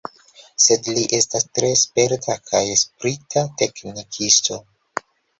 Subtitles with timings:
[0.67, 4.57] Sed li estas tre sperta kaj sprita teknikisto.